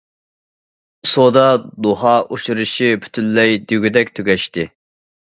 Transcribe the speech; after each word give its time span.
سودا 1.09 1.43
دوھا 1.87 2.15
ئۇچرىشىشى 2.31 2.91
پۈتۈنلەي 3.07 3.57
دېگۈدەك 3.71 4.15
تۈگەشتى. 4.19 4.71